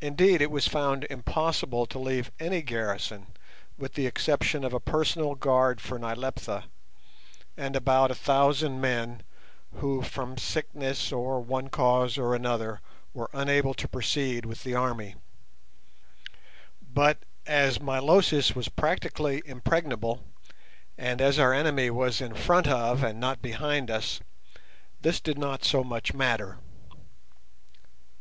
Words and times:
Indeed, 0.00 0.42
it 0.42 0.50
was 0.50 0.66
found 0.66 1.04
impossible 1.04 1.86
to 1.86 1.98
leave 2.00 2.32
any 2.40 2.60
garrison 2.60 3.28
with 3.78 3.94
the 3.94 4.04
exception 4.04 4.64
of 4.64 4.72
a 4.72 4.80
personal 4.80 5.36
guard 5.36 5.80
for 5.80 5.96
Nyleptha, 5.96 6.64
and 7.56 7.76
about 7.76 8.10
a 8.10 8.16
thousand 8.16 8.80
men 8.80 9.22
who 9.76 10.02
from 10.02 10.38
sickness 10.38 11.12
or 11.12 11.38
one 11.40 11.68
cause 11.68 12.18
or 12.18 12.34
another 12.34 12.80
were 13.14 13.30
unable 13.32 13.74
to 13.74 13.86
proceed 13.86 14.44
with 14.44 14.64
the 14.64 14.74
army; 14.74 15.14
but 16.92 17.18
as 17.46 17.78
Milosis 17.78 18.56
was 18.56 18.68
practically 18.68 19.40
impregnable, 19.46 20.24
and 20.98 21.20
as 21.20 21.38
our 21.38 21.54
enemy 21.54 21.90
was 21.90 22.20
in 22.20 22.34
front 22.34 22.66
of 22.66 23.04
and 23.04 23.20
not 23.20 23.40
behind 23.40 23.88
us, 23.88 24.18
this 25.00 25.20
did 25.20 25.38
not 25.38 25.62
so 25.62 25.84
much 25.84 26.12
matter. 26.12 26.58